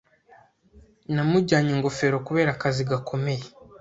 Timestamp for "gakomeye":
2.91-3.43